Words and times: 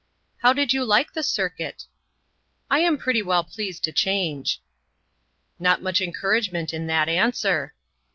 "How 0.37 0.51
did 0.51 0.73
you 0.73 0.83
like 0.83 1.13
the 1.13 1.21
circuit?" 1.21 1.85
"I 2.71 2.79
am 2.79 2.97
very 2.97 3.21
well 3.21 3.43
pleased 3.43 3.83
to 3.83 3.91
change." 3.91 4.59
"Not 5.59 5.83
much 5.83 6.01
encouragement 6.01 6.73
in 6.73 6.87
that 6.87 7.07
answer." 7.07 7.75